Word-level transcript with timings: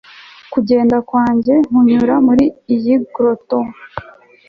kugenda 0.53 0.97
kwanjye 1.09 1.53
kunyura 1.67 2.15
muri 2.27 2.45
iyi 2.75 2.95
grotto 3.13 3.59